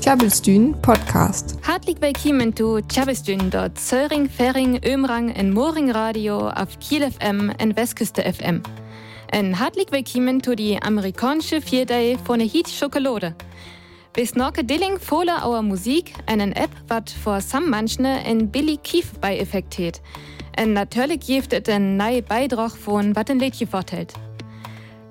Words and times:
Tjabelstyn 0.00 0.76
Podcast. 0.80 1.56
Hartelijk 1.62 2.00
willkommen 2.00 2.54
zu 2.56 2.80
Tjabelstyn, 2.80 3.50
dort 3.50 3.76
Söring, 3.76 4.30
Fering, 4.30 4.80
Ömrang 4.84 5.34
en 5.34 5.52
Moring 5.52 5.90
Radio 5.90 6.48
auf 6.50 6.78
Kiel 6.78 7.10
FM 7.10 7.50
en 7.58 7.74
Westküste 7.74 8.22
FM. 8.22 8.60
En 9.32 9.58
hartelijk 9.58 9.90
willkommen 9.90 10.40
zu 10.44 10.54
die 10.54 10.80
amerikanische 10.80 11.60
Vierdei 11.60 12.16
von 12.24 12.38
der 12.38 12.46
Heat 12.46 12.68
Schokolade. 12.68 13.34
Bis 14.12 14.36
Norke 14.36 14.64
Dilling 14.64 15.00
fole 15.00 15.32
our 15.44 15.62
Musik 15.62 16.12
einen 16.26 16.52
App, 16.52 16.70
wat 16.86 17.10
vor 17.10 17.40
sam 17.40 17.68
manchne 17.68 18.22
en 18.24 18.50
Billy 18.50 18.78
Kief 18.80 19.18
bei 19.20 19.38
Effekt 19.38 19.76
het. 19.76 20.00
En 20.52 20.72
natürlich 20.72 21.26
gibt 21.26 21.52
es 21.52 21.68
einen 21.68 21.96
neuen 21.96 22.24
Beitrag 22.24 22.76
von 22.76 23.16
wat 23.16 23.28
ein 23.28 23.40
Liedje 23.40 23.66
vortelt. 23.66 24.14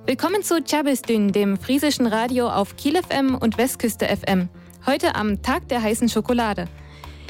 Willkommen 0.08 0.44
zu 0.44 0.64
Tjabelstyn, 0.64 1.32
dem 1.32 1.58
friesischen 1.58 2.06
Radio 2.06 2.48
auf 2.48 2.76
Kiel 2.76 2.96
FM 2.96 3.34
und 3.34 3.58
Westküste 3.58 4.06
FM. 4.06 4.50
Heute 4.86 5.16
am 5.16 5.42
Tag 5.42 5.68
der 5.70 5.82
heißen 5.82 6.10
Schokolade. 6.10 6.68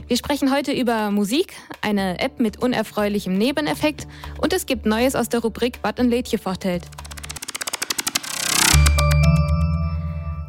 Wir 0.09 0.17
sprechen 0.17 0.53
heute 0.53 0.73
über 0.73 1.09
Musik, 1.09 1.53
eine 1.79 2.19
App 2.19 2.41
mit 2.41 2.61
unerfreulichem 2.61 3.33
Nebeneffekt 3.33 4.07
und 4.41 4.51
es 4.51 4.65
gibt 4.65 4.85
Neues 4.85 5.15
aus 5.15 5.29
der 5.29 5.39
Rubrik 5.39 5.79
Wat 5.83 6.01
ein 6.01 6.09
Lädchen 6.09 6.37
vortelt. 6.37 6.83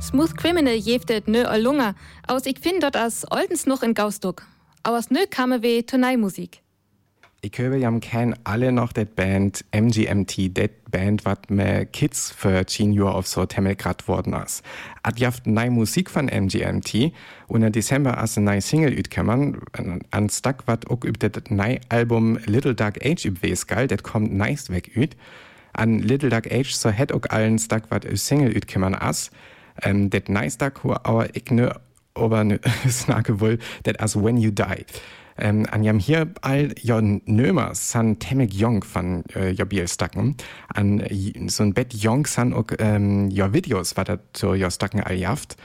Smooth 0.03 0.37
Criminal 0.37 0.75
jeftet 0.75 1.29
nö 1.29 1.49
Olunga, 1.49 1.95
aus 2.27 2.45
ich 2.47 2.59
find 2.59 2.83
dort 2.83 2.97
as 2.97 3.25
oldens 3.31 3.67
noch 3.67 3.85
in 3.85 3.95
Gausdruck. 3.95 4.43
Aus 4.83 5.11
nö 5.11 5.27
kame 5.31 5.63
we 5.63 5.87
Tonei-Musik. 5.87 6.66
Ich 7.47 7.57
höre 7.59 7.77
ja 7.77 7.97
kennen 8.01 8.35
alle 8.43 8.73
noch 8.73 8.93
det 8.93 9.15
Band 9.15 9.65
MGMT, 9.71 10.57
det 10.57 10.91
Band, 10.91 11.25
wat 11.25 11.49
me 11.49 11.87
Kids 11.87 12.33
für 12.37 12.67
10 12.67 12.93
Jahre 12.93 13.15
auf 13.15 13.29
so 13.29 13.47
Temmel 13.47 13.77
grad 13.77 14.09
worden 14.09 14.33
ist. 14.33 14.65
Ad 15.05 15.21
jaft 15.21 15.47
nei 15.47 15.71
Musik 15.71 16.11
von 16.11 16.27
MGMT 16.27 17.13
und 17.47 17.63
im 17.63 17.71
Dezember 17.71 18.19
as 18.19 18.37
neue 18.37 18.61
Single 18.61 18.99
utkämmern, 18.99 19.61
an 20.11 20.29
Stuck 20.29 20.67
wat 20.67 20.91
auch 20.91 21.05
üb 21.05 21.21
det 21.21 21.49
nei 21.53 21.79
Album 21.89 22.37
Little 22.47 22.75
Dark 22.75 23.07
Age 23.07 23.27
üb 23.27 23.41
geil, 23.69 23.87
det 23.87 24.03
kommt 24.03 24.35
nice 24.35 24.69
weg 24.69 24.97
üt. 24.97 25.17
An 25.73 26.01
Little 26.01 26.31
Dark 26.31 26.51
Age 26.51 26.75
so 26.75 26.91
het 26.91 27.13
auch 27.13 27.31
allen 27.31 27.61
Stuck 27.61 27.93
wat 27.93 28.07
Single 28.15 28.57
utkämmern 28.57 28.97
as. 28.97 29.31
Ähm, 29.83 30.11
det 30.11 30.29
nice 30.29 30.55
Stuck, 30.55 30.85
aber 30.85 31.29
ich 31.37 31.49
ne, 31.53 31.81
aber 32.13 32.43
ne, 32.43 32.59
snake 32.89 33.39
wohl, 33.39 33.61
det 33.85 34.01
as 34.01 34.17
When 34.17 34.37
You 34.37 34.51
Die. 34.51 34.85
Ähm, 35.39 35.67
an 35.71 35.83
jam 35.83 36.01
all 36.43 36.75
ja 36.81 37.01
nömer 37.01 37.75
san 37.75 38.19
temmek 38.19 38.53
jong 38.55 38.85
van 38.93 39.25
äh, 39.35 39.51
ja 39.51 39.65
Bielstacken. 39.65 40.37
An 40.69 41.03
so 41.49 41.63
ein 41.63 41.75
Bett 41.75 41.95
jong 41.95 42.27
san 42.27 42.53
auch 42.53 42.67
ähm, 42.79 43.31
ja 43.31 43.53
Videos, 43.53 43.97
wat 43.97 44.09
dat 44.09 44.21
zu 44.33 44.55
ja 44.55 44.71
Stacken 44.71 45.01
all 45.01 45.17
jaft. 45.17 45.57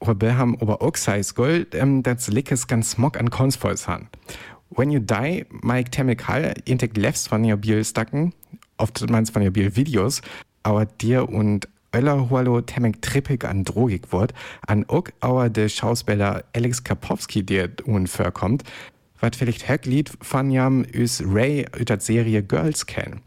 Aber 0.00 0.36
haben 0.36 0.60
aber 0.60 0.82
auch 0.82 0.96
sais 0.96 1.34
Gold, 1.34 1.74
ähm, 1.74 2.02
das 2.02 2.28
lickes 2.28 2.66
ganz 2.66 2.90
smog 2.90 3.18
an 3.18 3.30
Konsvols 3.30 3.86
han. 3.86 4.08
When 4.70 4.90
you 4.90 5.00
die, 5.00 5.44
Mike 5.62 5.90
temmek 5.90 6.26
hall, 6.26 6.54
intek 6.64 6.96
lefts 6.96 7.28
von 7.28 7.44
ja 7.44 7.56
Bielstacken, 7.56 8.32
oft 8.78 9.08
meinst 9.10 9.32
von 9.32 9.42
ja 9.42 9.50
Biel 9.50 9.76
Videos, 9.76 10.22
aber 10.62 10.86
dir 10.86 11.28
und 11.28 11.68
Öller 11.94 12.30
Hualo 12.30 12.62
temmek 12.62 13.02
trippig 13.02 13.44
an 13.44 13.64
Drogik 13.64 14.12
wird, 14.12 14.32
an 14.66 14.86
ook 14.88 15.12
auer 15.20 15.50
de 15.50 15.68
Schauspieler 15.68 16.42
Alex 16.54 16.82
Kapowski, 16.84 17.44
der 17.44 17.68
un 17.86 18.06
vorkommt, 18.06 18.64
wat 19.22 19.36
vielleicht 19.36 19.68
Höcklied 19.68 20.10
von 20.20 20.50
jam 20.50 20.84
üs 20.94 21.22
Ray 21.24 21.64
der 21.78 22.00
Serie 22.00 22.42
Girls 22.42 22.86
kennen. 22.86 23.22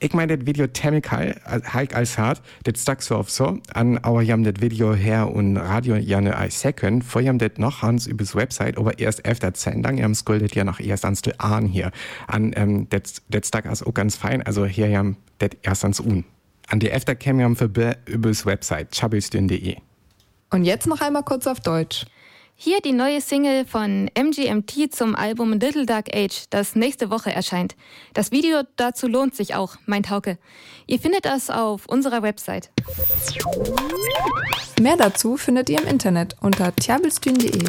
Ich 0.00 0.14
meine, 0.14 0.36
das 0.36 0.44
Video 0.44 0.66
Chemical, 0.66 1.40
halt 1.46 1.94
als 1.94 2.18
hart, 2.18 2.42
das 2.64 2.82
stack 2.82 3.02
so 3.02 3.14
auf 3.14 3.30
so, 3.30 3.60
an 3.72 3.98
aber 3.98 4.20
jam 4.20 4.42
das 4.42 4.60
Video 4.60 4.94
her 4.94 5.32
und 5.32 5.56
Radio 5.56 5.94
jane 5.94 6.36
als 6.36 6.60
second, 6.60 7.04
vor 7.04 7.22
jam 7.22 7.38
das 7.38 7.52
noch 7.58 7.82
hans 7.82 8.08
übers 8.08 8.34
Website, 8.34 8.78
aber 8.78 8.98
erst 8.98 9.24
efter 9.24 9.52
Sendung, 9.54 9.98
jam 9.98 10.12
skuldet 10.16 10.56
ja 10.56 10.64
noch 10.64 10.80
erst 10.80 11.04
ans 11.04 11.22
de 11.22 11.34
Ahn 11.38 11.66
hier. 11.66 11.92
An, 12.26 12.52
ähm, 12.56 12.88
das, 12.90 13.22
stack 13.44 13.66
as 13.66 13.84
auch 13.84 13.94
ganz 13.94 14.16
fein, 14.16 14.42
also 14.42 14.66
hier 14.66 14.88
jam 14.88 15.16
das 15.38 15.50
erst 15.62 15.84
ans 15.84 16.00
Un. 16.00 16.24
An 16.66 16.80
die 16.80 16.90
efter 16.90 17.14
käm 17.14 17.38
jam 17.38 17.54
für 17.54 17.70
übers 18.06 18.44
Website, 18.44 18.92
chabelstün.de. 18.92 19.76
Und 20.50 20.64
jetzt 20.64 20.88
noch 20.88 21.00
einmal 21.00 21.22
kurz 21.22 21.46
auf 21.46 21.60
Deutsch. 21.60 22.06
Hier 22.64 22.80
die 22.80 22.92
neue 22.92 23.20
Single 23.20 23.64
von 23.64 24.08
MGMT 24.16 24.94
zum 24.94 25.16
Album 25.16 25.54
Little 25.54 25.84
Dark 25.84 26.14
Age, 26.14 26.44
das 26.48 26.76
nächste 26.76 27.10
Woche 27.10 27.32
erscheint. 27.32 27.74
Das 28.14 28.30
Video 28.30 28.62
dazu 28.76 29.08
lohnt 29.08 29.34
sich 29.34 29.56
auch, 29.56 29.74
meint 29.86 30.10
Hauke. 30.10 30.38
Ihr 30.86 31.00
findet 31.00 31.24
das 31.24 31.50
auf 31.50 31.86
unserer 31.86 32.22
Website. 32.22 32.70
Mehr 34.80 34.96
dazu 34.96 35.36
findet 35.36 35.70
ihr 35.70 35.80
im 35.80 35.88
Internet 35.88 36.36
unter 36.40 36.72
tjabelstün.de. 36.76 37.64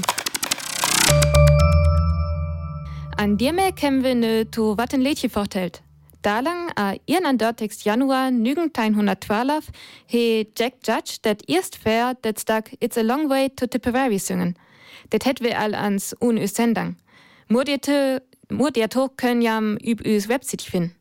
An 3.17 3.37
dir 3.39 3.51
mehr 3.51 3.71
kennen 3.71 4.03
wir 4.03 4.13
ne 4.13 4.51
to 4.51 4.77
wat 4.77 4.93
ein 4.93 5.01
Lädchen 5.01 5.31
vortelt. 5.31 5.81
Dalang 6.21 6.69
a 6.75 6.93
ihren 7.07 7.25
an 7.25 7.39
Dörtext 7.39 7.83
Januar 7.83 8.27
1912 8.27 9.71
he 10.05 10.47
Jack 10.55 10.73
Judge 10.85 11.17
dat 11.23 11.49
erst 11.49 11.77
fair 11.77 12.13
dat 12.21 12.39
stak 12.39 12.73
It's 12.79 12.95
a 12.95 13.01
Long 13.01 13.27
Way 13.31 13.49
to 13.55 13.65
Tipperary 13.65 14.19
singen. 14.19 14.55
Det 15.11 15.55
all 15.55 15.75
ans 15.75 16.15
un 16.21 16.37
us 16.37 16.53
sendang. 16.53 16.95
Murdiato 17.49 19.09
können 19.17 19.41
jam 19.41 19.77
üb 19.77 20.01
us 20.05 20.27
Website 20.27 20.61
finden. 20.61 20.95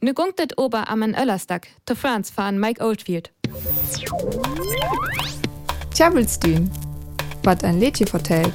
Nu 0.00 0.12
gungtet 0.12 0.56
ober 0.58 0.88
am 0.88 1.02
an 1.02 1.14
Öllerstag, 1.14 1.68
to 1.86 1.94
France 1.94 2.32
fahren 2.32 2.58
Mike 2.60 2.80
Oldfield. 2.80 3.30
Tjabelstyn, 5.94 6.70
wat 7.42 7.64
ein 7.64 7.80
Lädchen 7.80 8.06
vertellt. 8.06 8.52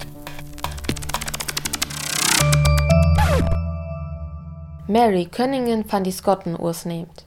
Mary 4.88 5.26
Cunningham 5.26 5.84
van 5.92 6.04
die 6.04 6.12
Skotten 6.12 6.56
ursnehmt. 6.60 7.26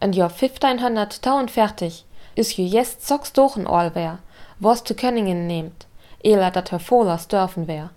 En 0.00 0.12
jo 0.12 0.24
1500 0.24 1.50
fertig, 1.50 2.04
is 2.34 2.56
ju 2.56 2.64
jest 2.64 3.06
socks 3.06 3.32
dochen 3.32 3.66
all 3.66 3.94
wär, 3.94 4.18
was 4.58 4.82
zu 4.82 4.94
Cunningham 4.94 5.46
nehmt 5.46 5.86
eler 6.22 6.50
dat 6.50 6.70
her 6.70 6.80
Volers 6.80 7.28
dörfen 7.28 7.66
wär. 7.66 7.90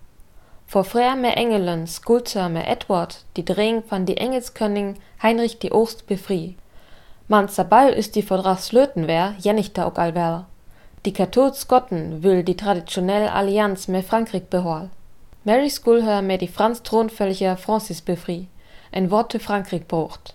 Vor 0.67 0.83
frär 0.83 1.15
me 1.15 1.35
Engelen 1.35 1.87
Skulptur 1.87 2.49
me 2.49 2.65
Edward, 2.65 3.23
die 3.37 3.45
Drehung 3.45 3.83
van 3.89 4.05
die 4.05 4.17
Engelskönning 4.17 4.97
Heinrich 5.21 5.59
die 5.59 5.71
Ost 5.71 6.07
befri. 6.07 6.55
Man 7.27 7.49
Ball 7.69 7.89
ist 7.89 8.15
die 8.15 8.23
Verdras 8.23 8.71
Löten 8.71 9.07
wär, 9.07 9.35
jennichter 9.39 9.87
ook 9.87 9.99
allwer. 9.99 10.45
Die 11.05 11.13
kathols 11.13 11.61
Skotten 11.61 12.23
will 12.23 12.43
die 12.43 12.57
traditionelle 12.57 13.31
Allianz 13.31 13.87
me 13.87 14.01
Frankreich 14.01 14.45
behol. 14.45 14.89
Mary 15.43 15.69
Schoolher 15.69 16.23
me 16.23 16.37
die 16.39 16.47
Franz 16.47 16.81
Thronvölliger 16.81 17.57
Francis 17.57 18.01
befri, 18.01 18.47
ein 18.91 19.11
Wort 19.11 19.31
zu 19.31 19.39
Frankreich 19.39 19.87
brucht. 19.87 20.33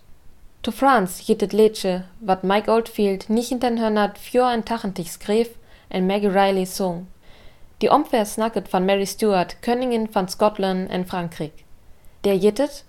To 0.62 0.71
France 0.71 1.22
jittet 1.25 1.53
Lädsche, 1.53 2.05
wat 2.21 2.45
Mike 2.45 2.71
Oldfield 2.71 3.31
nicht 3.31 3.51
in 3.51 3.61
den 3.61 3.81
Hörnert 3.81 4.19
für 4.19 4.47
ein 4.47 4.65
Tachentig 4.65 5.11
skrev, 5.11 5.49
en 5.89 6.07
Maggie 6.07 6.28
Riley 6.28 6.67
song. 6.67 7.09
Die 7.81 7.91
omver 7.91 8.27
snacket 8.27 8.69
van 8.69 8.85
Mary 8.85 9.05
Stuart, 9.05 9.57
Königin 9.61 10.09
van 10.13 10.29
Scotland 10.29 10.91
en 10.91 11.07
Frankrijk. 11.07 11.65
Der 12.21 12.35
jittet 12.35 12.85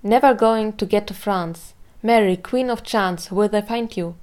Never 0.00 0.34
going 0.34 0.76
to 0.76 0.86
get 0.86 1.06
to 1.06 1.14
France. 1.14 1.74
Mary, 2.00 2.36
Queen 2.36 2.70
of 2.70 2.82
Chance, 2.82 3.34
will 3.34 3.48
they 3.48 3.62
find 3.62 3.96
you? 3.96 4.14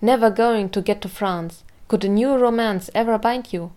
Never 0.00 0.30
going 0.30 0.70
to 0.70 0.80
get 0.80 1.00
to 1.00 1.08
France. 1.08 1.64
Could 1.88 2.04
a 2.04 2.08
new 2.08 2.36
romance 2.36 2.90
ever 2.94 3.18
bind 3.18 3.50
you? 3.50 3.70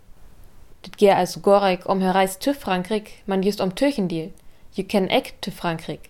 Dit 0.81 0.95
geer 0.95 1.15
als 1.15 1.37
Gorek 1.41 1.87
om 1.89 2.01
reis 2.01 2.37
to 2.37 2.53
Frankrijk, 2.53 3.21
man 3.25 3.41
just 3.41 3.59
om 3.59 3.73
Türchendeal. 3.73 4.31
You 4.73 4.87
can 4.87 5.09
act 5.09 5.41
to 5.41 5.51
Frankrijk. 5.51 6.09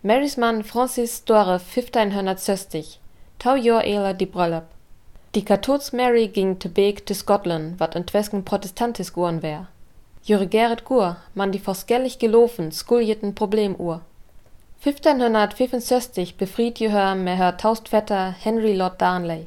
Marys 0.00 0.36
man 0.36 0.64
Francis 0.64 1.24
Dore 1.24 1.58
1560. 1.58 2.98
Tau 3.36 3.56
jor 3.56 3.82
eler 3.82 4.16
die 4.16 4.26
Brüllop. 4.26 4.64
Die 5.34 5.44
kathols 5.44 5.92
Mary 5.92 6.28
ging 6.28 6.58
te 6.58 6.68
Beek 6.68 7.06
te 7.06 7.14
Scotland, 7.14 7.80
wat 7.80 7.94
entwesken 7.94 8.42
protestantisch 8.42 9.12
goen 9.12 9.40
wär. 9.40 9.66
Jure 10.22 10.46
Gerrit 10.46 10.84
Gur, 10.84 11.16
man 11.32 11.50
die 11.50 11.60
forskellig 11.60 12.18
gelofen, 12.18 12.70
skuljeten 12.70 13.34
Problemuhr. 13.34 14.02
1565 14.84 16.36
befried 16.36 16.78
Jehör 16.80 17.14
me 17.14 17.36
hör 17.36 17.56
Taustvetter 17.56 18.34
Henry 18.44 18.74
Lord 18.74 19.00
Darnley. 19.00 19.46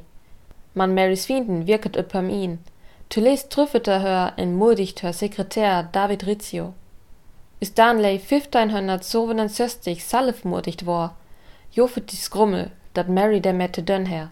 Man 0.74 0.94
Marys 0.94 1.26
Fienden 1.26 1.66
wirket 1.68 1.96
öppem 1.96 2.30
ihn. 2.30 2.58
Tulles 3.08 3.48
trüffete 3.48 4.00
hör 4.00 4.32
in 4.36 4.56
muldigt 4.56 5.02
hör 5.02 5.12
Sekretär 5.12 5.84
David 5.92 6.26
Rizzio. 6.26 6.74
Is 7.60 7.74
Darnley 7.74 8.18
1567 8.18 10.04
salfmurdigt 10.04 10.84
war, 10.84 11.14
jofet 11.70 12.10
die 12.10 12.16
Skrummel, 12.16 12.72
dat 12.94 13.08
Mary 13.08 13.40
der 13.40 13.52
Mette 13.52 13.82
dönn 13.84 14.06
her. 14.06 14.30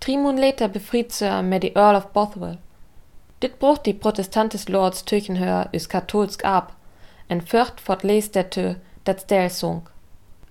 Drie 0.00 0.18
maanden 0.18 0.44
later 0.44 0.70
befriet 0.70 1.12
ze 1.12 1.40
met 1.42 1.60
die 1.60 1.72
Earl 1.72 1.96
of 1.96 2.12
Bothwell. 2.12 2.58
Dit 3.38 3.58
brucht 3.58 3.84
die 3.84 3.94
protestantis 3.94 4.68
lords 4.68 5.04
Türchenhör 5.04 5.68
is 5.70 5.86
katholsk 5.86 6.44
ab, 6.44 6.72
en 7.26 7.42
fürcht 7.42 7.80
fort 7.80 8.02
les 8.02 8.30
der 8.30 8.50
tö, 8.50 8.74
dat 9.02 9.30
der 9.30 9.50
sunk. 9.50 9.90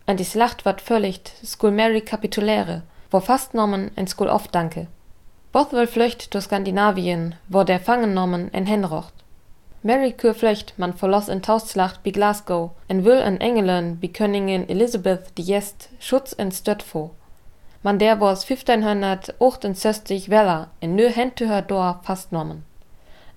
En 0.05 0.15
die 0.15 0.25
Slacht 0.25 0.65
wat 0.65 0.81
völligt, 0.81 1.33
skul 1.43 1.71
Mary 1.71 2.01
kapituläre, 2.01 2.81
wo 3.09 3.19
fast 3.19 3.53
nommen 3.53 3.89
en 3.95 4.07
skul 4.07 4.29
oft 4.29 4.53
danke. 4.53 4.87
Bothwell 5.51 5.87
flöcht 5.87 6.33
durch 6.33 6.43
Skandinavien, 6.43 7.33
wo 7.47 7.63
der 7.63 7.79
fangennommen 7.79 8.53
en 8.53 8.67
Henrocht. 8.67 9.13
Mary 9.81 10.11
Kur 10.11 10.35
flöcht 10.35 10.73
man 10.77 10.93
verloss 10.93 11.27
in 11.27 11.41
Tausslacht 11.41 12.03
bi 12.03 12.11
Glasgow 12.11 12.71
en 12.87 13.03
will 13.03 13.21
en 13.21 13.41
Engelen 13.41 13.99
bi 13.99 14.09
Königin 14.09 14.69
Elizabeth 14.69 15.37
die 15.37 15.43
Jest 15.43 15.89
Schutz 15.99 16.33
en 16.33 16.51
Stötfo. 16.51 17.11
Man 17.81 17.97
der 17.97 18.19
wars 18.19 18.43
1568 18.43 20.29
Weller 20.29 20.67
in 20.81 20.95
nö 20.95 21.09
Hentüher 21.09 21.61
Dor 21.61 22.01
fastnommen. 22.03 22.65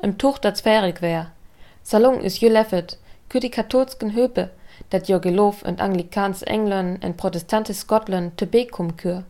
Im 0.02 0.18
Tuch 0.18 0.38
dat 0.38 0.56
sphärig 0.56 1.00
wär. 1.00 1.30
Salon 1.84 2.20
is 2.20 2.40
je 2.40 2.48
leffet, 2.48 2.98
kü 3.28 3.38
die 3.38 3.50
katholsken 3.50 4.16
Höpe, 4.16 4.50
dat 4.90 5.08
jo 5.08 5.20
Gelof 5.20 5.62
und 5.62 5.80
Anglikans 5.80 6.42
England 6.42 7.04
en 7.04 7.16
protestantes 7.16 7.80
Scotland 7.80 8.36
te 8.36 8.46
bekum 8.46 8.96
kür. 8.96 9.22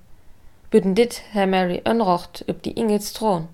Büden 0.71 0.95
dit 0.95 1.21
Herr 1.33 1.47
Mary 1.47 1.83
ënrocht 1.85 2.45
üb 2.49 2.63
die 2.63 2.73
Ingels 2.81 3.13
Thron. 3.13 3.49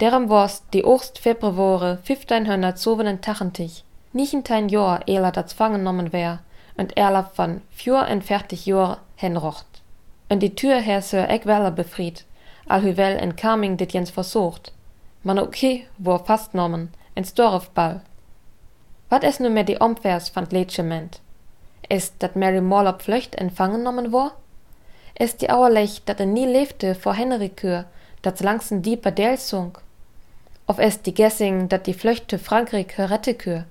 Derem 0.00 0.30
wars 0.30 0.62
die 0.72 0.84
Ost 0.84 1.18
Februare 1.18 1.98
1500 2.08 2.78
sovenen 2.78 3.20
Tachentich, 3.20 3.84
nichtentein 4.12 4.70
Jor 4.70 5.00
eler 5.06 5.32
dat 5.32 5.52
fangennommen 5.52 6.14
wär, 6.14 6.38
und 6.78 6.96
erlaf 6.96 7.36
van 7.36 7.60
fjur 7.70 8.06
en 8.08 8.22
fertig 8.22 8.64
Jor 8.64 8.96
henrocht. 9.16 9.69
Und 10.30 10.40
die 10.40 10.54
Tür 10.54 10.80
her 10.80 11.02
Sir 11.02 11.28
Eggweller 11.28 11.72
befried, 11.72 12.24
alhuwel 12.68 13.18
en 13.18 13.34
Carming 13.34 13.76
dit 13.76 13.92
jens 13.92 14.10
versucht. 14.10 14.72
Man 15.24 15.40
okay, 15.40 15.88
wo 15.98 16.16
fastnommen, 16.18 16.90
ins 17.16 17.34
Dorfball. 17.34 18.00
Wat 19.08 19.24
es 19.24 19.40
nu 19.40 19.50
mehr 19.50 19.64
die 19.64 19.80
Omvers 19.80 20.28
fand 20.28 20.52
Lädschement? 20.52 21.20
Ist, 21.88 22.14
dat 22.20 22.36
Mary 22.36 22.60
Morlop 22.60 23.02
flöcht 23.02 23.34
empfangennommen 23.34 24.12
war? 24.12 24.36
Ist 25.18 25.42
die 25.42 25.50
Auerlech, 25.50 26.02
dat 26.04 26.20
er 26.20 26.26
nie 26.26 26.46
lebte 26.46 26.94
vor 26.94 27.14
Henrikür, 27.14 27.86
dat 28.22 28.38
langsen 28.40 28.82
dieper 28.82 29.10
Delsung? 29.10 29.78
Of 30.68 30.78
es 30.78 31.02
die 31.02 31.12
Gessing, 31.12 31.68
dat 31.68 31.88
die 31.88 31.94
Flöchte 31.94 32.38
Frankreich 32.38 32.96
Rettekür? 32.96 33.64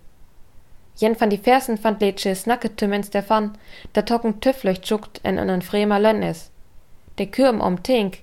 Jen 0.99 1.15
van 1.15 1.29
die 1.29 1.37
Fersen 1.37 1.77
fand 1.77 2.01
Lädsche 2.01 2.35
snackete 2.35 2.87
mens 2.87 3.09
der 3.09 3.23
Fan, 3.23 3.57
dat 3.93 4.07
tocken 4.07 4.41
Tüfflöcht 4.41 4.85
schuckt 4.85 5.21
en 5.23 5.39
einen 5.39 5.61
fremer 5.61 5.99
Lönn 5.99 6.21
is. 6.21 6.49
De 7.17 7.25
Kürm 7.25 7.61
om 7.61 7.81
Tink, 7.83 8.17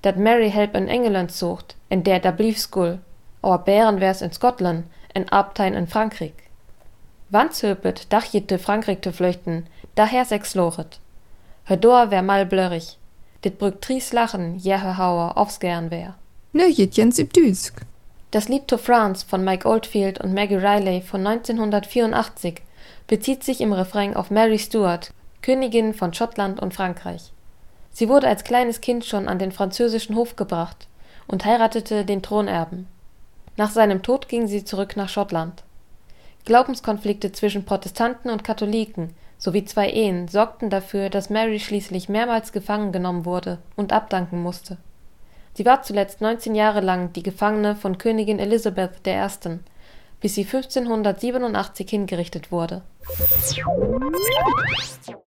dat 0.00 0.16
Mary 0.16 0.50
help 0.50 0.74
in 0.74 0.88
England 0.88 1.32
sucht, 1.32 1.76
in 1.90 2.02
der 2.02 2.20
da 2.20 2.30
blief 2.30 2.58
skul, 2.58 2.98
aber 3.42 3.58
Bären 3.58 4.00
wär's 4.00 4.22
in 4.22 4.32
Scotland, 4.32 4.86
en 5.12 5.28
Abtein 5.28 5.74
in 5.74 5.86
Frankreich. 5.86 6.32
Wannzöpet 7.28 8.10
dachjete 8.10 8.58
Frankreich 8.58 9.00
te 9.00 9.12
flüchten, 9.12 9.66
daher 9.94 10.24
sechs 10.24 10.54
lochet. 10.54 11.00
Hör 11.64 12.10
wär 12.10 12.22
mal 12.22 12.46
blörrig. 12.46 12.98
Dit 13.44 13.58
brück 13.58 13.82
tries 13.82 14.12
lachen, 14.14 14.58
jehe 14.58 14.96
Hauer 14.96 15.36
aufs 15.36 15.60
gern 15.60 15.90
wär. 15.90 16.14
Nö, 16.52 16.68
jens 16.68 17.16
Düsk. 17.16 17.82
Das 18.34 18.48
Lied 18.48 18.66
To 18.66 18.78
France 18.78 19.24
von 19.24 19.44
Mike 19.44 19.64
Oldfield 19.68 20.20
und 20.20 20.34
Maggie 20.34 20.56
Riley 20.56 21.02
von 21.02 21.24
1984 21.24 22.62
bezieht 23.06 23.44
sich 23.44 23.60
im 23.60 23.72
Refrain 23.72 24.16
auf 24.16 24.32
Mary 24.32 24.58
Stuart, 24.58 25.12
Königin 25.40 25.94
von 25.94 26.12
Schottland 26.12 26.58
und 26.58 26.74
Frankreich. 26.74 27.30
Sie 27.92 28.08
wurde 28.08 28.26
als 28.26 28.42
kleines 28.42 28.80
Kind 28.80 29.04
schon 29.04 29.28
an 29.28 29.38
den 29.38 29.52
französischen 29.52 30.16
Hof 30.16 30.34
gebracht 30.34 30.88
und 31.28 31.44
heiratete 31.44 32.04
den 32.04 32.22
Thronerben. 32.22 32.88
Nach 33.56 33.70
seinem 33.70 34.02
Tod 34.02 34.28
ging 34.28 34.48
sie 34.48 34.64
zurück 34.64 34.96
nach 34.96 35.08
Schottland. 35.08 35.62
Glaubenskonflikte 36.44 37.30
zwischen 37.30 37.64
Protestanten 37.64 38.30
und 38.30 38.42
Katholiken 38.42 39.14
sowie 39.38 39.64
zwei 39.64 39.88
Ehen 39.90 40.26
sorgten 40.26 40.70
dafür, 40.70 41.08
dass 41.08 41.30
Mary 41.30 41.60
schließlich 41.60 42.08
mehrmals 42.08 42.50
gefangen 42.50 42.90
genommen 42.90 43.26
wurde 43.26 43.58
und 43.76 43.92
abdanken 43.92 44.42
musste. 44.42 44.78
Sie 45.56 45.64
war 45.64 45.82
zuletzt 45.82 46.20
19 46.20 46.56
Jahre 46.56 46.80
lang 46.80 47.12
die 47.12 47.22
Gefangene 47.22 47.76
von 47.76 47.96
Königin 47.96 48.40
Elizabeth 48.40 49.06
I., 49.06 49.60
bis 50.20 50.34
sie 50.34 50.44
1587 50.44 51.88
hingerichtet 51.88 52.50
wurde. 52.50 52.82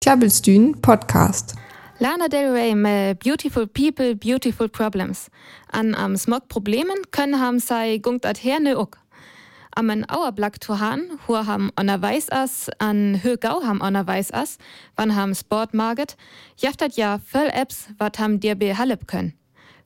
Klabbelstühn 0.01 0.81
Podcast. 0.81 1.55
Lana 1.99 2.27
Del 2.27 2.51
Rey 2.51 2.73
med 2.73 3.19
Beautiful 3.19 3.67
People, 3.67 4.15
Beautiful 4.15 4.67
Problems. 4.67 5.29
An 5.71 5.93
am 5.93 6.17
Smog 6.17 6.47
Problemen 6.47 6.97
können 7.11 7.39
haben 7.39 7.59
sei 7.59 7.99
gungt 7.99 8.25
at 8.25 8.43
herne 8.43 8.79
uk. 8.79 8.97
Am 9.75 9.89
en 9.91 10.09
Auerblack 10.09 10.59
to 10.59 10.79
han, 10.79 11.19
hur 11.27 11.45
ham 11.45 11.71
ondervejs 11.79 12.29
as, 12.29 12.71
an 12.79 13.21
Högau 13.21 13.61
ham 13.63 13.81
ondervejs 13.81 14.31
as, 14.31 14.57
wann 14.95 15.15
ham 15.15 15.35
Sport 15.35 15.73
maget, 15.73 16.17
jaftat 16.57 16.95
ja 16.95 17.19
voll 17.31 17.49
Apps, 17.53 17.89
wat 17.99 18.17
ham 18.17 18.39
dir 18.39 18.55
behallep 18.55 19.05
können. 19.07 19.33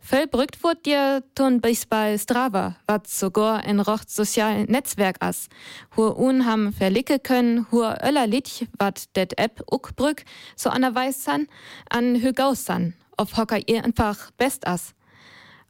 Voll 0.02 0.28
brückt 0.28 0.64
wurd 0.64 0.86
dir 0.86 1.24
tun 1.36 1.62
bis 1.62 1.86
bei 1.86 2.18
Strava, 2.18 2.78
wat 2.88 3.08
sogar 3.08 3.64
ein 3.64 3.80
rocht 3.80 4.10
sozialen 4.10 4.66
Netzwerk 4.66 5.18
as. 5.20 5.50
Hur 5.96 6.18
un 6.18 6.46
ham 6.46 6.74
verlicke 6.74 7.20
können, 7.20 7.68
hur 7.70 7.98
öller 8.02 8.26
Lied, 8.26 8.68
wat 8.80 9.16
det 9.16 9.38
App 9.38 9.62
ukbrück, 9.72 10.24
so 10.56 10.70
an 10.70 10.82
der 10.82 10.96
Weiß 10.96 11.24
san, 11.24 11.48
an 11.90 12.22
Högaus 12.22 12.66
san, 12.66 12.96
auf 13.18 13.38
hocker 13.38 13.60
ihr 13.68 13.84
einfach 13.84 14.32
best 14.32 14.66
as. 14.66 14.96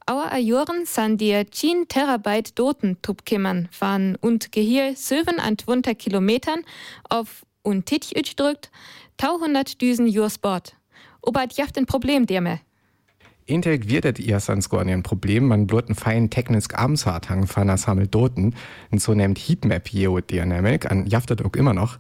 Auer 0.06 0.32
Ajoren 0.32 0.86
san 0.86 1.18
dir 1.18 1.52
10 1.52 1.88
Terabyte 1.88 2.58
Doten 2.58 3.02
tupkimmern 3.02 3.68
waren 3.80 4.16
und 4.16 4.52
Gehir 4.52 4.96
700 4.96 6.00
Kilometern 6.00 6.64
auf 7.10 7.46
und 7.62 7.86
Titch 7.86 8.36
drückt, 8.36 8.72
200 9.20 9.82
Düsen 9.82 10.08
Jur 10.08 10.30
Sport. 10.30 10.76
Obat 11.22 11.54
jaft 11.58 11.78
ein 11.78 11.86
Problem 11.86 12.26
dir 12.26 12.42
mehr. 12.42 12.60
Intek 13.50 13.90
wird 13.90 14.20
ihr 14.20 14.40
Sanskor 14.40 14.82
ein 14.82 15.02
Problem, 15.02 15.48
man 15.48 15.66
blut 15.66 15.90
ein 15.90 15.96
fein 15.96 16.30
technisch 16.30 16.68
Amsartang 16.74 17.48
von 17.48 17.68
das 17.68 17.88
Hammel 17.88 18.08
Doten, 18.08 18.54
und 18.92 19.02
so 19.02 19.16
nennt 19.16 19.40
Heatmap 19.40 19.90
der 20.30 20.46
nämlich, 20.46 20.90
an 20.90 21.08
jaftet 21.08 21.44
auch 21.44 21.54
immer 21.56 21.74
noch, 21.74 21.98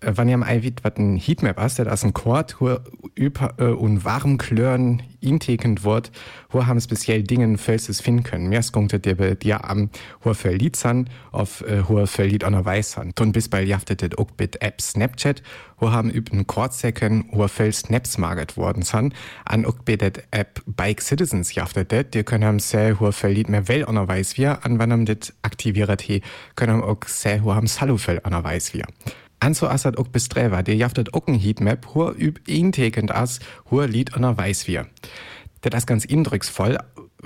äh, 0.00 0.12
wann 0.14 0.28
ihr 0.28 0.34
am 0.34 0.42
Eiwit 0.42 0.84
wat 0.84 0.98
ein 0.98 1.16
Heatmap 1.16 1.58
hast, 1.58 1.78
der 1.78 1.86
das 1.86 2.04
ein 2.04 2.14
Chord, 2.14 2.56
wo 2.60 2.78
über 3.14 3.54
äh, 3.58 3.64
und 3.64 4.04
warm 4.04 4.38
klören 4.38 5.02
intekend 5.20 5.84
wird, 5.84 6.10
wo 6.50 6.66
haben 6.66 6.80
speziell 6.80 7.22
Dingen 7.22 7.58
Fölses 7.58 8.00
finden 8.00 8.22
können. 8.22 8.48
Mehr 8.48 8.62
skunkte 8.62 8.98
bei 8.98 9.34
dir 9.34 9.64
am, 9.68 9.90
wo 10.22 10.34
verliert 10.34 10.76
san, 10.76 11.08
auf 11.32 11.60
äh, 11.62 11.88
wo 11.88 12.04
verliert 12.06 12.44
an 12.44 12.54
der 12.54 12.64
Weiß 12.64 12.92
san. 12.92 13.14
Ton 13.14 13.32
bis 13.32 13.48
bei 13.48 13.62
jaftet 13.62 14.18
auch 14.18 14.28
mit 14.38 14.62
App 14.62 14.80
Snapchat, 14.80 15.42
wo 15.78 15.90
haben 15.92 16.10
üb 16.10 16.32
ein 16.32 16.46
Chordsäcken, 16.46 17.26
wo 17.32 17.46
Föl 17.48 17.72
Snaps 17.72 18.18
maget 18.18 18.56
worden 18.56 18.82
san, 18.82 19.12
an 19.44 19.64
auch 19.64 19.76
der 19.86 20.12
App 20.30 20.62
Bike 20.66 21.02
Citizens 21.02 21.54
jaftet 21.54 21.92
det, 21.92 22.14
die 22.14 22.22
können 22.22 22.44
haben 22.44 22.58
sehr, 22.58 23.00
wo 23.00 23.12
verliert 23.12 23.48
mehr 23.48 23.68
Well 23.68 23.84
an 23.84 23.96
der 23.96 24.08
Weiß 24.08 24.36
wir, 24.36 24.64
an 24.64 24.78
wann 24.78 24.92
haben 24.92 25.06
das 25.06 25.32
aktiviert 25.42 26.02
he, 26.02 26.22
können 26.56 26.82
auch 26.82 27.04
sehr, 27.06 27.44
wo 27.44 27.54
haben 27.54 27.66
Salufell 27.66 28.20
an 28.22 28.32
der 28.32 28.44
Weiß 28.44 28.74
wir. 28.74 28.84
Anso 29.42 29.66
assat 29.66 29.96
ook 29.96 30.10
bestrewer, 30.10 30.62
de 30.64 30.76
jaftet 30.76 31.12
ook 31.12 31.28
een 31.28 31.40
Heatmap, 31.40 31.86
hur 31.92 32.14
üb 32.18 32.38
intekend 32.44 33.10
as, 33.10 33.38
hur 33.64 33.86
Lied 33.88 34.12
an 34.12 34.36
weiß 34.36 34.66
wir. 34.66 34.86
Dat 35.60 35.74
ist 35.74 35.86
ganz 35.86 36.04
indrucksvoll, 36.04 36.78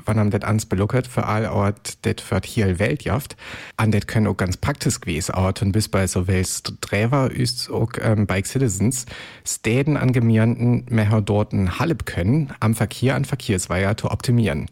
wann 0.04 0.18
am 0.18 0.30
det 0.30 0.44
ans 0.44 0.66
beluckert, 0.66 1.08
für 1.08 1.26
all 1.26 1.46
ort 1.46 2.04
det 2.04 2.20
für 2.20 2.40
hier 2.44 2.78
Weltjaft. 2.78 3.36
An 3.76 3.90
det 3.90 4.06
können 4.06 4.28
auch 4.28 4.36
ganz 4.36 4.56
praktisch 4.56 5.00
gewesen, 5.00 5.34
und 5.34 5.72
bis 5.72 5.88
bei 5.88 6.06
so 6.06 6.28
welst 6.28 6.74
Träver 6.80 7.32
ist 7.32 7.68
auch 7.70 7.90
ähm, 8.00 8.26
Bike 8.26 8.46
Citizens 8.46 9.06
Städen 9.44 9.96
an 9.96 10.12
Gemeinden 10.12 10.86
mehr 10.88 11.20
dorten 11.20 11.80
Halb 11.80 12.06
können, 12.06 12.52
am 12.60 12.76
Verkehr 12.76 13.16
an 13.16 13.24
Verkehrsweier 13.24 13.96
zu 13.96 14.10
optimieren 14.10 14.68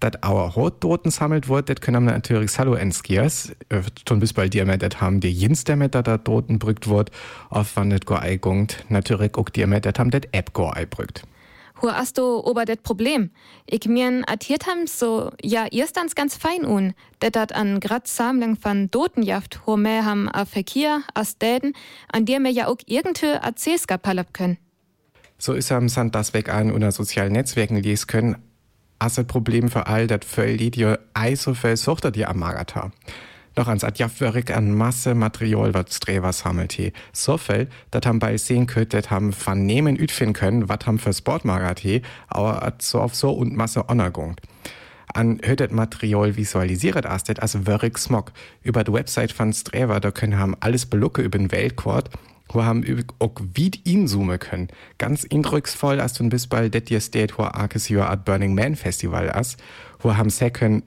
dat 0.00 0.22
auer 0.22 0.54
Hotdoten 0.56 1.10
sammelt 1.10 1.48
wird, 1.48 1.68
das 1.68 1.80
können 1.80 2.04
wir 2.04 2.12
natürlich 2.12 2.50
salo 2.50 2.74
enskiers, 2.74 3.52
schon 4.08 4.20
bis 4.20 4.32
bald 4.32 4.54
dir 4.54 4.64
das 4.64 5.00
haben 5.00 5.20
die 5.20 5.32
jins 5.32 5.64
der 5.64 5.76
mit 5.76 5.94
dat 5.94 6.26
doten 6.26 6.58
brückt 6.58 6.88
wird, 6.88 7.10
auf 7.50 7.72
wann 7.74 7.90
das 7.90 8.00
go 8.00 8.14
eigungt, 8.14 8.84
natürlich 8.88 9.34
auch 9.36 9.48
dir 9.48 9.66
mit 9.66 9.84
dat 9.84 9.98
haben 9.98 10.10
das 10.10 10.22
App 10.32 10.52
go 10.52 10.70
eibrückt. 10.70 11.22
Hu 11.82 11.90
hast 11.90 12.16
du 12.16 12.42
ober 12.42 12.64
det 12.64 12.82
Problem? 12.82 13.30
Ich 13.66 13.86
mir'n 13.86 14.24
atiert 14.26 14.66
ham 14.66 14.86
so, 14.86 15.30
ja, 15.42 15.66
erstens 15.70 16.14
ganz 16.14 16.34
fein 16.34 16.64
un, 16.64 16.94
det 17.20 17.36
dat 17.36 17.52
an 17.52 17.80
grad 17.80 18.08
Sammlung 18.08 18.56
von 18.56 18.90
Dotenjaft, 18.90 19.66
ho 19.66 19.76
mehr 19.76 20.06
ham 20.06 20.28
a 20.32 20.46
Verkehr, 20.46 21.02
as 21.12 21.32
Städen, 21.32 21.74
an 22.10 22.24
dir 22.24 22.40
mir 22.40 22.50
ja 22.50 22.68
auch 22.68 22.78
irgendhö 22.86 23.36
a 23.42 23.54
Ceskapalab 23.54 24.32
können. 24.32 24.56
So 25.36 25.52
ist 25.52 25.70
am 25.70 25.90
Sand 25.90 26.14
das 26.14 26.32
weg 26.32 26.48
an 26.48 26.72
unter 26.72 26.92
sozialen 26.92 27.32
Netzwerken 27.32 27.76
lesen 27.76 28.06
können, 28.06 28.36
as 28.98 29.18
et 29.18 29.26
Problem 29.26 29.68
für 29.68 29.86
all 29.86 30.06
dat 30.06 30.24
Völl, 30.24 30.56
die 30.56 30.94
eiso 31.14 31.54
viel 31.54 31.76
suchter 31.76 32.10
die 32.10 32.26
am 32.26 32.38
Magata. 32.38 32.90
Doch 33.54 33.68
ans 33.68 33.84
adjafwörig 33.84 34.54
an 34.54 34.74
Masse 34.74 35.14
Material 35.14 35.72
wat 35.72 35.90
Strevers 35.90 36.44
hammelt 36.44 36.72
he. 36.72 36.92
So 37.12 37.38
viel, 37.38 37.68
dat 37.90 38.04
ham 38.04 38.18
bei 38.18 38.36
sehen 38.36 38.66
könnt, 38.66 38.92
dat 38.92 39.10
ham 39.10 39.32
vernehmen 39.32 39.96
ütfin 39.96 40.34
können, 40.34 40.68
wat 40.68 40.86
ham 40.86 40.98
für 40.98 41.14
Sportmagat 41.14 41.80
he, 41.80 42.02
aber 42.28 42.74
so 42.78 43.00
auf 43.00 43.14
so 43.14 43.30
und 43.30 43.56
Masse 43.56 43.88
onergungt. 43.88 44.42
An 45.14 45.40
hüttet 45.42 45.72
Material 45.72 46.36
visualisiert 46.36 47.06
astet 47.06 47.42
as 47.42 47.66
wörig 47.66 47.96
smog. 47.98 48.32
Über 48.62 48.84
die 48.84 48.92
Website 48.92 49.32
von 49.32 49.54
Strever, 49.54 50.00
da 50.00 50.10
können 50.10 50.38
ham 50.38 50.54
alles 50.60 50.84
belucke 50.84 51.22
über 51.22 51.38
den 51.38 51.50
Weltkord 51.50 52.10
wo 52.48 52.64
haben 52.64 52.84
auch 53.18 53.34
wie 53.54 53.70
inzoomen 53.84 54.38
können. 54.38 54.68
Ganz 54.98 55.26
eindrucksvoll, 55.30 56.00
als 56.00 56.14
du 56.14 56.28
bis 56.28 56.46
bald 56.46 56.74
det 56.74 57.02
steht, 57.02 57.38
wo 57.38 57.42
Arkes 57.42 57.88
Jahr 57.88 58.10
at 58.10 58.24
Burning 58.24 58.54
Man 58.54 58.76
Festival 58.76 59.30
as, 59.30 59.56
wo 60.00 60.16
haben 60.16 60.30
se 60.30 60.50
können 60.50 60.82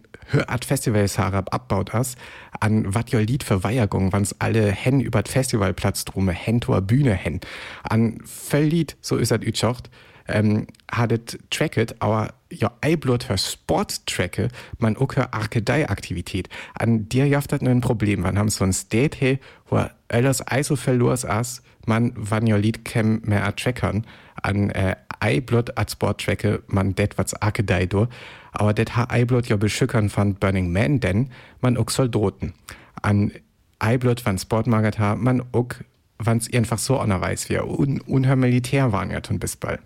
Art 0.48 0.66
Festival 0.66 1.08
Sarab 1.08 1.54
abbaut 1.54 1.94
as, 1.94 2.16
an 2.60 2.94
wat 2.94 3.10
jo 3.12 3.20
Lied 3.20 3.44
für 3.44 3.64
Weihergung, 3.64 4.14
wann's 4.14 4.36
alle 4.40 4.72
hen 4.72 5.00
über 5.00 5.24
Festivalplatz 5.26 6.06
drume, 6.06 6.34
hen 6.34 6.62
tor 6.62 6.82
Bühne 6.82 7.14
hen. 7.14 7.40
An 7.84 8.20
Lied, 8.52 8.96
so 9.02 9.18
is 9.18 9.30
dat 9.30 9.44
ütschocht, 9.44 9.90
ähm, 10.28 10.68
hadet 10.92 11.40
tracket, 11.50 11.96
aber 12.00 12.34
ja 12.52 12.72
Eiblut 12.82 13.24
für 13.24 13.38
Sporttracke, 13.38 14.50
man 14.78 14.98
auch 14.98 15.12
für 15.12 15.34
Arkedei-Aktivität. 15.34 16.50
An 16.76 17.10
dir 17.10 17.28
jaftet 17.28 17.64
ein 17.64 17.82
Problem, 17.82 18.24
wann 18.24 18.38
haben 18.38 18.50
so 18.50 18.64
ein 18.64 18.74
State 18.74 19.40
wo 19.70 19.86
alles 20.10 20.46
Eiso 20.46 20.76
verlors 20.76 21.26
as, 21.26 21.62
man 21.86 22.14
jo 22.46 22.58
Lied 22.58 22.86
kem 22.86 23.22
mehr 23.24 23.56
trackern, 23.56 24.06
an 24.42 24.70
äh, 24.72 24.96
Eiblut 25.20 25.78
als 25.78 25.94
Sporttracke, 25.94 26.64
man 26.68 26.96
det 26.96 27.18
was 27.18 27.34
Arkedei 27.34 27.86
do, 27.86 28.08
aber 28.52 28.74
det 28.74 28.96
ha 28.96 29.08
Eiblut 29.10 29.48
ja 29.48 29.58
beschückern 29.58 30.10
von 30.10 30.36
Burning 30.36 30.72
Man, 30.72 31.00
denn 31.00 31.30
man 31.62 31.78
auch 31.78 31.90
Soldaten. 31.90 32.54
An 33.02 33.32
Eiblut 33.80 34.22
von 34.22 34.38
Sportmagat 34.38 35.00
ha, 35.00 35.16
man 35.16 35.44
auch 35.52 35.70
wann's 36.18 36.52
einfach 36.54 36.78
so 36.78 37.00
anerweis 37.00 37.50
wie 37.50 37.60
un, 37.60 38.02
unher 38.02 38.36
Militär 38.36 38.92
waren 38.92 39.12
ja 39.12 39.22
tun 39.22 39.40
bis 39.40 39.56
bald. 39.56 39.80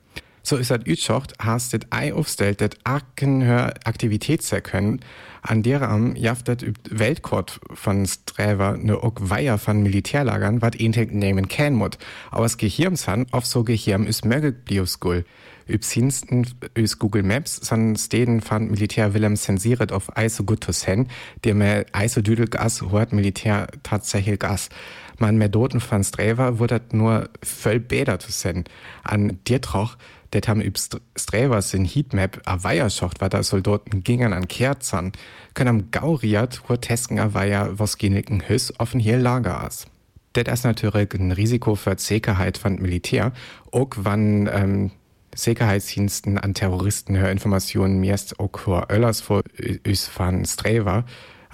So 0.45 0.57
is 0.57 0.67
dat 0.67 0.85
Ütschocht 0.85 1.33
hast 1.39 1.71
dit 1.71 1.87
ei 1.91 2.13
aufstellt, 2.13 2.61
Akenhör 2.83 3.73
können, 4.61 4.99
an 5.41 5.63
der 5.63 5.81
am 5.83 6.17
jaftet 6.17 6.61
übt 6.61 6.99
Weltkort 6.99 7.61
von 7.73 8.05
Sträver 8.05 8.75
ne 8.75 9.01
ook 9.01 9.29
Weiher 9.29 9.57
von 9.57 9.81
Militärlagern, 9.81 10.61
wat 10.61 10.77
entek 10.77 11.13
nehmen 11.13 11.47
kann 11.47 11.75
mut. 11.75 11.97
Aber 12.29 12.43
das 12.43 12.57
Gehirnsan 12.57 13.25
auf 13.31 13.45
so 13.45 13.63
Gehirn 13.63 14.05
is 14.05 14.25
möglich 14.25 14.55
bliuskul. 14.65 15.23
Übsinsten 15.65 16.45
üs 16.77 16.99
Google 16.99 17.23
Maps 17.23 17.55
san 17.63 17.95
Steden 17.95 18.41
von 18.41 18.69
Militär 18.69 19.13
Willem 19.13 19.37
zensiert 19.37 19.93
auf 19.93 20.17
Eiso 20.17 20.43
gut 20.43 20.59
to 20.59 20.73
sen, 20.73 21.07
der 21.45 21.55
me 21.55 21.85
Eiso 21.93 22.21
düdel 22.21 22.47
gas 22.47 22.81
hört 22.81 23.13
Militär 23.13 23.67
tatsächlich 23.81 24.39
gas. 24.39 24.67
Man 25.19 25.37
mehr 25.37 25.47
Doten 25.47 25.79
von 25.79 26.03
Sträver 26.03 26.59
wurde 26.59 26.81
nur 26.91 27.29
voll 27.41 27.79
bäder 27.79 28.19
zu 28.19 28.31
sen. 28.31 28.65
An 29.03 29.39
dir 29.47 29.61
troch, 29.61 29.95
det 30.33 30.47
haben 30.47 30.61
üb 30.61 30.77
Strävers 31.15 31.73
in 31.73 31.85
Heatmap 31.85 32.41
a 32.45 32.63
Weierschocht, 32.63 33.21
war 33.21 33.29
da 33.29 33.43
Soldaten 33.43 34.03
gingen 34.03 34.33
an 34.33 34.47
Kerzern, 34.47 35.11
können 35.53 35.69
am 35.69 35.91
Gauriat 35.91 36.63
hur 36.67 36.81
tesken 36.81 37.19
a 37.19 37.33
Weier 37.33 37.77
was 37.77 37.97
geniken 37.97 38.41
Hüss 38.47 38.73
offen 38.79 38.99
hier 38.99 39.17
Lager 39.17 39.63
as. 39.63 39.87
Det 40.35 40.47
ist 40.47 40.63
natürlich 40.63 41.13
ein 41.13 41.31
Risiko 41.31 41.75
für 41.75 41.97
Sicherheit 41.97 42.57
von 42.57 42.81
Militär, 42.81 43.33
auch 43.71 43.89
wann 43.95 44.49
ähm, 44.51 44.91
Sicherheitsdiensten 45.35 46.37
an 46.37 46.53
Terroristen 46.53 47.17
hör 47.17 47.31
Informationen 47.31 47.99
mirst 47.99 48.39
auch 48.39 48.57
vor 48.57 48.87
Öllers 48.91 49.21
vor 49.21 49.41
üs 49.59 50.09
van 50.15 50.45
Sträver, 50.45 51.05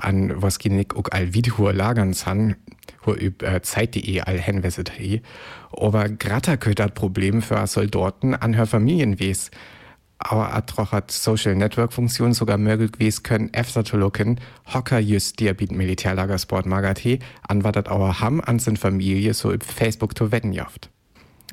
an 0.04 0.42
was 0.42 0.60
genik 0.60 0.96
auch 0.96 1.10
all 1.12 1.34
Video 1.34 1.72
lagern 1.72 2.14
san, 2.14 2.56
wo 3.04 3.14
üb 3.14 3.44
äh, 3.44 3.62
Zeit.de 3.62 4.22
all 4.22 4.40
hinweset 4.40 4.92
he. 4.92 5.22
Aber 5.72 6.10
gratter 6.10 6.58
köt 6.58 6.80
dat 6.80 6.96
Problem 6.96 7.42
für 7.42 7.66
Soldaten 7.68 8.34
an 8.36 8.54
her 8.54 8.66
Familien 8.66 9.20
wies. 9.20 9.52
Aber 10.18 10.54
atroch 10.54 10.92
hat 10.92 11.12
Social 11.12 11.56
Network 11.56 11.94
Funktion 11.94 12.34
sogar 12.34 12.58
möglich 12.58 12.92
wies 12.98 13.24
können 13.24 13.52
öfter 13.54 13.86
zu 13.86 13.96
locken, 13.96 14.42
Hocker 14.74 15.00
just 15.00 15.40
dir 15.40 15.54
bieten 15.54 15.78
Militärlagersport 15.78 16.66
magate, 16.66 17.20
an 17.48 17.64
wat 17.64 17.78
dat 17.78 17.88
auer 17.90 18.20
ham 18.20 18.42
an 18.42 18.60
sin 18.60 18.76
Familie 18.76 19.34
so 19.34 19.52
üb 19.54 19.64
Facebook 19.64 20.16
to 20.16 20.32
wetten 20.32 20.52
jaft. 20.52 20.90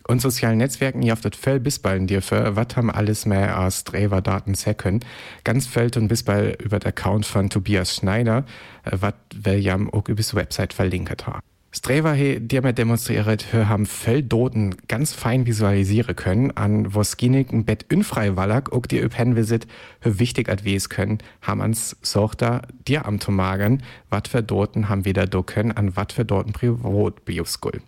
Und 0.09 0.23
sozialen 0.23 0.59
Netzwerken 0.59 1.03
jaftet 1.03 1.35
voll 1.35 1.59
bisballen 1.59 2.07
dir 2.07 2.23
für, 2.23 2.55
wat 2.55 2.77
haben 2.77 2.91
alles 2.91 3.27
mehr 3.27 3.59
als 3.59 3.81
Streverdaten 3.81 4.55
können. 4.77 5.01
Ganz 5.43 5.67
fällt 5.67 5.97
und 5.97 6.09
bisball 6.09 6.57
über 6.63 6.79
den 6.79 6.89
Account 6.89 7.27
von 7.27 7.51
Tobias 7.51 7.95
Schneider, 7.97 8.45
äh, 8.85 8.97
wat 9.01 9.17
William 9.35 9.91
auch 9.91 10.09
übers 10.09 10.35
Website 10.35 10.73
verlinkt 10.73 11.27
hat. 11.27 11.41
Strever 11.73 12.15
he, 12.15 12.41
die 12.41 12.61
mir 12.61 12.73
demonstriert, 12.73 13.53
hör 13.53 13.69
haben 13.69 13.87
Doten 14.23 14.77
ganz 14.89 15.13
fein 15.13 15.45
visualisieren 15.45 16.17
können, 16.17 16.51
an 16.53 16.95
was 16.95 17.17
ein 17.21 17.65
Bett 17.67 17.93
unfrei 17.93 18.35
wallak, 18.35 18.73
auch 18.73 18.87
die 18.87 18.99
öpen 18.99 19.37
visit, 19.37 19.67
hör 20.01 20.19
wichtig 20.19 20.49
at 20.49 20.65
es 20.65 20.89
können, 20.89 21.19
haben 21.43 21.61
ans 21.61 21.97
Sochter 22.01 22.63
dir 22.89 23.05
am 23.05 23.19
Tomagen, 23.19 23.83
wat 24.09 24.29
für 24.29 24.43
Doten 24.43 24.89
haben 24.89 25.05
wir 25.05 25.13
da 25.13 25.27
do 25.27 25.43
können, 25.43 25.73
an 25.73 25.97
wat 25.97 26.13
für 26.13 26.25
Doten 26.25 26.53
privat 26.53 27.27
bioskul. 27.27 27.83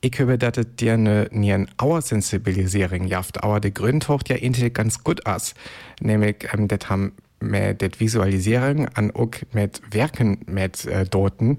Ich 0.00 0.20
habe 0.20 0.38
dass 0.38 0.54
dir 0.76 0.94
eine 0.94 1.28
nien 1.32 1.68
Auersensibilisierung 1.76 3.08
jaft, 3.08 3.42
aber 3.42 3.58
der 3.58 3.72
Grund 3.72 4.08
hocht 4.08 4.28
ja 4.28 4.36
intel 4.36 4.70
ganz 4.70 5.02
gut 5.02 5.26
aus. 5.26 5.54
Nämlich, 6.00 6.48
ähm, 6.52 6.68
das 6.68 6.88
haben 6.88 7.14
mit 7.40 7.80
der 7.80 7.90
Visualisierung 7.98 8.88
an 8.88 9.10
auch 9.10 9.30
mit 9.52 9.82
Werken 9.90 10.38
mit 10.46 10.84
äh, 10.84 11.04
Doten, 11.04 11.58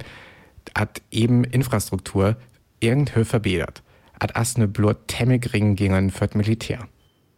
hat 0.74 1.01
eben 1.12 1.43
Infrastruktur 1.43 2.38
irgendwie 2.79 3.25
verbessert. 3.25 3.84
Hat 4.22 4.36
erst 4.36 4.55
eine 4.55 4.67
blut 4.67 5.08
Temmegring 5.08 5.75
gingen 5.75 6.10
für 6.10 6.29
Militär. 6.34 6.88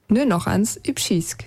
Nur 0.07 0.25
noch 0.25 0.45
ans 0.45 0.79
Übschiesk. 0.85 1.45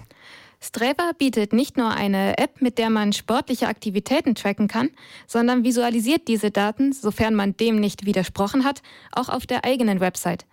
Strava 0.67 1.13
bietet 1.19 1.53
nicht 1.53 1.77
nur 1.77 1.91
eine 1.91 2.39
App, 2.39 2.63
mit 2.63 2.79
der 2.79 2.89
man 2.89 3.13
sportliche 3.13 3.69
Aktivitäten 3.69 4.35
tracken 4.35 4.67
kann, 4.67 4.89
sondern 5.27 5.63
visualisiert 5.63 6.27
diese 6.27 6.51
Daten, 6.51 6.95
sofern 6.95 7.35
man 7.35 7.55
dem 7.55 7.79
nicht 7.79 8.07
widersprochen 8.07 8.65
hat, 8.65 8.81
auch 9.13 9.29
auf 9.29 9.47
der 9.47 9.67
eigenen 9.67 10.01
Website. 10.01 10.47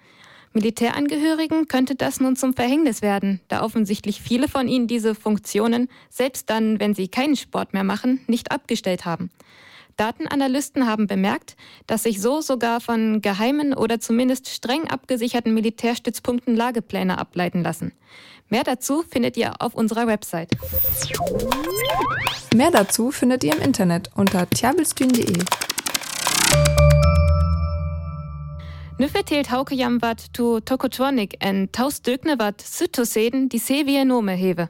Militärangehörigen 0.51 1.69
könnte 1.69 1.95
das 1.95 2.19
nun 2.19 2.35
zum 2.35 2.53
Verhängnis 2.53 3.01
werden, 3.01 3.39
da 3.47 3.63
offensichtlich 3.63 4.21
viele 4.21 4.49
von 4.49 4.67
ihnen 4.67 4.87
diese 4.87 5.15
Funktionen, 5.15 5.87
selbst 6.09 6.49
dann, 6.49 6.81
wenn 6.81 6.93
sie 6.93 7.07
keinen 7.07 7.37
Sport 7.37 7.71
mehr 7.71 7.85
machen, 7.85 8.19
nicht 8.27 8.51
abgestellt 8.51 9.05
haben. 9.05 9.31
Datenanalysten 9.95 10.87
haben 10.87 11.07
bemerkt, 11.07 11.55
dass 11.87 12.03
sich 12.03 12.19
so 12.19 12.41
sogar 12.41 12.81
von 12.81 13.21
geheimen 13.21 13.73
oder 13.73 13.99
zumindest 13.99 14.49
streng 14.49 14.89
abgesicherten 14.89 15.53
Militärstützpunkten 15.53 16.55
Lagepläne 16.55 17.17
ableiten 17.17 17.61
lassen. 17.61 17.93
Mehr 18.51 18.65
dazu 18.65 19.03
findet 19.09 19.37
ihr 19.37 19.53
auf 19.59 19.75
unserer 19.75 20.07
Website. 20.07 20.51
Mehr 22.53 22.69
dazu 22.69 23.09
findet 23.11 23.45
ihr 23.45 23.55
im 23.55 23.61
Internet 23.61 24.09
unter 24.13 24.49
tjabelstün.de. 24.49 25.37
Nu 28.97 29.07
vertelt 29.07 29.51
Hauke 29.51 29.73
jam 29.73 30.01
wat 30.01 30.33
tu 30.33 30.59
Tokotronik 30.59 31.35
en 31.39 31.71
taus 31.71 32.01
dögne 32.01 32.37
wat 32.39 32.59
Sytoseden 32.59 33.47
die 33.47 33.57
Sevie 33.57 34.03
Nome 34.03 34.33
hewe. 34.33 34.67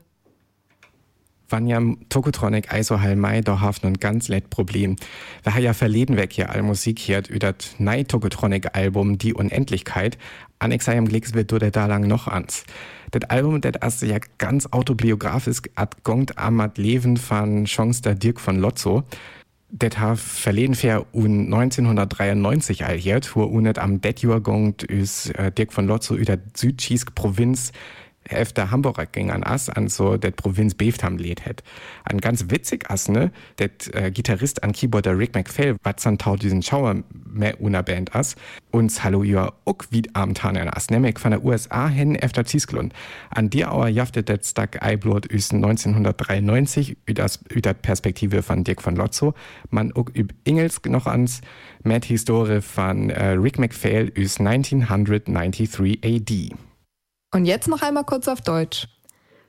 Wann 1.52 1.68
ja 1.68 1.82
Tokotronic 2.08 2.72
also 2.72 3.02
hall 3.02 3.18
mai 3.18 3.42
da 3.42 3.60
haft 3.60 3.84
nun 3.84 3.96
ganz 3.96 4.30
let 4.30 4.50
Problem. 4.50 4.96
Wir 5.44 5.54
haben 5.54 5.64
ja 5.64 5.74
verleden 5.74 6.16
weg 6.16 6.32
hier 6.32 6.50
all 6.50 6.64
Musik 6.64 6.98
hier 6.98 7.24
über 7.28 7.52
das 7.52 7.76
nei 7.78 8.04
Tokotronic 8.04 8.76
Album 8.76 9.18
Die 9.18 9.34
Unendlichkeit. 9.34 10.18
An 10.60 10.72
exaim 10.72 11.08
Glicks 11.08 11.34
wird 11.34 11.52
du 11.52 11.58
der 11.60 11.72
da 11.72 11.88
lang 11.88 12.08
noch 12.08 12.28
ans. 12.28 12.64
Das 13.12 13.30
Album, 13.30 13.60
das 13.60 14.02
ist 14.02 14.10
ja 14.10 14.20
ganz 14.38 14.68
autobiografisch 14.72 15.62
adgongt 15.76 16.38
amat 16.38 16.78
Leben 16.78 17.18
von 17.18 17.66
Chance 17.66 18.16
Dirk 18.16 18.40
von 18.40 18.58
Lotzo. 18.58 19.04
Det 19.70 20.00
har 20.00 20.16
verleden 20.16 20.76
fair 20.76 21.06
un 21.14 21.54
1993 21.54 22.86
alliert, 22.86 23.36
wo 23.36 23.44
unet 23.44 23.80
am 23.80 24.00
det 24.02 24.22
Jahrgang 24.22 24.76
is 24.88 25.30
äh, 25.32 25.52
Dirk 25.52 25.74
von 25.74 25.88
Lotzo 25.88 26.16
über 26.16 26.38
Südschiesk 26.56 27.16
Provinz 27.16 27.72
efter 28.26 28.72
Hamburger 28.72 29.06
ging 29.06 29.32
an 29.32 29.44
ass 29.44 29.70
an 29.70 29.88
so 29.88 30.18
der 30.18 30.32
Provinz 30.32 30.76
beeft 30.76 31.04
ham 31.04 31.18
lädt 31.18 31.46
het. 31.46 31.64
An 32.04 32.20
ganz 32.20 32.50
witzig 32.50 32.90
ass 32.90 33.10
ne, 33.10 33.32
det 33.60 33.94
äh, 33.94 34.12
Gitarrist 34.12 34.64
an 34.64 34.74
Keyboarder 34.74 35.18
Rick 35.18 35.34
McPhail 35.34 35.76
wat 35.84 36.06
an 36.06 36.18
tau 36.18 36.36
diesen 36.36 36.62
Schauer 36.62 37.04
mehr 37.14 37.60
una 37.62 37.82
Band 37.82 38.16
ass 38.16 38.36
uns 38.72 39.04
hallo 39.04 39.24
ihr 39.24 39.54
ook 39.66 39.88
wie 39.90 40.04
amtanen 40.14 40.70
ass 40.70 40.90
nämlich 40.90 41.20
von 41.20 41.32
der 41.32 41.44
USA 41.44 41.88
hin 41.88 42.16
efter 42.16 42.46
Ziesklund. 42.46 42.94
An 43.30 43.50
dir 43.50 43.72
auer 43.72 43.88
jaftet 43.88 44.30
det 44.30 44.46
Stack 44.46 44.82
Eiblot 44.84 45.32
üsen 45.32 45.64
1993 45.64 46.98
das 47.08 47.40
über 47.50 47.74
Perspektive 47.74 48.44
von 48.44 48.64
Dirk 48.64 48.82
von 48.82 48.96
Lotzo, 48.96 49.34
man 49.70 49.92
ook 49.94 50.16
üb 50.16 50.34
Ingels 50.44 50.82
noch 50.88 51.08
ans 51.08 51.42
Matt 51.84 52.06
Historie 52.06 52.62
von 52.62 53.10
äh, 53.10 53.32
Rick 53.32 53.60
McPhail 53.60 54.12
üs 54.16 54.40
1993 54.40 56.00
AD. 56.04 56.71
Und 57.34 57.46
jetzt 57.46 57.68
noch 57.70 57.82
einmal 57.82 58.04
kurz 58.04 58.28
auf 58.28 58.42
Deutsch. 58.42 58.88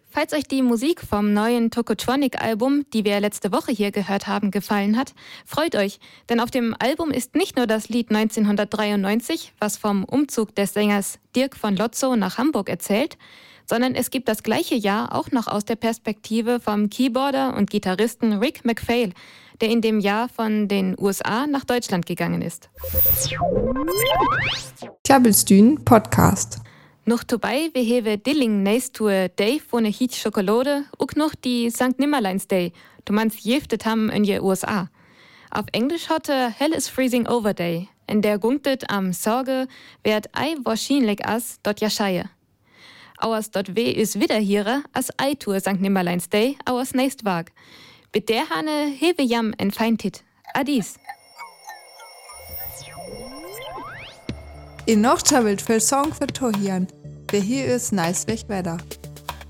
Falls 0.08 0.34
euch 0.34 0.44
die 0.44 0.62
Musik 0.62 1.00
vom 1.00 1.32
neuen 1.32 1.70
Tokotronic-Album, 1.70 2.84
die 2.92 3.04
wir 3.04 3.18
letzte 3.18 3.50
Woche 3.50 3.72
hier 3.72 3.90
gehört 3.90 4.26
haben, 4.26 4.50
gefallen 4.50 4.96
hat, 4.98 5.14
freut 5.46 5.74
euch, 5.74 5.98
denn 6.28 6.38
auf 6.38 6.50
dem 6.50 6.76
Album 6.78 7.10
ist 7.10 7.34
nicht 7.34 7.56
nur 7.56 7.66
das 7.66 7.88
Lied 7.88 8.10
1993, 8.10 9.54
was 9.58 9.78
vom 9.78 10.04
Umzug 10.04 10.54
des 10.54 10.74
Sängers 10.74 11.18
Dirk 11.34 11.56
von 11.56 11.74
Lotzo 11.74 12.14
nach 12.14 12.36
Hamburg 12.36 12.68
erzählt, 12.68 13.16
sondern 13.64 13.94
es 13.94 14.10
gibt 14.10 14.28
das 14.28 14.42
gleiche 14.42 14.74
Jahr 14.74 15.14
auch 15.14 15.30
noch 15.30 15.48
aus 15.48 15.64
der 15.64 15.76
Perspektive 15.76 16.60
vom 16.60 16.90
Keyboarder 16.90 17.56
und 17.56 17.70
Gitarristen 17.70 18.34
Rick 18.34 18.66
McPhail, 18.66 19.14
der 19.62 19.70
in 19.70 19.80
dem 19.80 19.98
Jahr 19.98 20.28
von 20.28 20.68
den 20.68 20.94
USA 21.00 21.46
nach 21.46 21.64
Deutschland 21.64 22.04
gegangen 22.04 22.42
ist. 22.42 22.68
Tjabelstün 25.04 25.82
Podcast. 25.84 26.60
Noch 27.04 27.25
dabei 27.25 27.68
wir 27.73 27.82
hewe 27.82 28.16
Dilling 28.16 28.64
Tour 28.92 29.28
Day 29.30 29.59
von 29.59 29.82
der 29.82 29.92
Heat 29.92 30.14
Schokolade 30.14 30.85
und 30.99 31.16
noch 31.16 31.35
die 31.35 31.68
St. 31.68 31.99
Nimmerleins 31.99 32.47
Day, 32.47 32.73
du 33.04 33.12
meinst 33.12 33.40
jeftet 33.40 33.85
haben 33.85 34.09
in 34.09 34.23
den 34.23 34.40
USA. 34.40 34.88
Auf 35.50 35.64
Englisch 35.73 36.09
hatte 36.09 36.50
Hell 36.50 36.73
is 36.73 36.88
Freezing 36.88 37.26
Over 37.26 37.54
Day, 37.54 37.88
in 38.06 38.23
der 38.23 38.38
gunktet 38.38 38.88
am 38.88 39.12
Sorge, 39.12 39.66
werd 40.04 40.28
ei 40.32 40.54
wahrscheinlich 40.62 41.26
as 41.26 41.59
dort 41.64 41.80
ja 41.80 41.90
scheie. 41.90 42.30
Auers 43.18 43.50
dort 43.50 43.75
weh 43.75 43.90
is 43.90 44.21
wieder 44.21 44.38
hier, 44.38 44.85
as 44.92 45.11
ei 45.16 45.35
Tour 45.35 45.59
St. 45.59 45.80
Nimmerleins 45.80 46.28
Day, 46.28 46.56
auers 46.66 46.94
nächst 46.94 47.25
Wag. 47.25 47.50
Mit 48.14 48.28
der 48.28 48.49
Hane 48.49 48.92
hewe 48.97 49.23
jam 49.23 49.52
en 49.59 49.73
Feintit. 49.73 50.23
Adis. 50.54 51.00
In 54.84 55.00
noch 55.00 55.22
tjabelt 55.22 55.62
viel 55.62 55.80
Song 55.80 56.12
für 56.12 56.26
Tohian, 56.26 56.88
ist 57.32 57.92
nice 57.92 58.26
weg 58.26 58.40
wetter. 58.48 58.78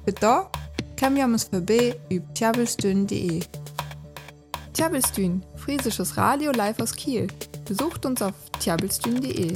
Für 0.04 0.12
da 0.12 0.50
kam 0.96 1.16
jamus 1.16 1.44
vorbei 1.44 1.98
üb 2.10 2.22
tjabelstün.de. 2.34 3.40
Tjabelstün, 4.74 5.42
friesisches 5.56 6.18
Radio 6.18 6.52
live 6.52 6.78
aus 6.82 6.94
Kiel. 6.94 7.28
Besucht 7.64 8.04
uns 8.04 8.20
auf 8.20 8.34
tjabelstün.de. 8.60 9.54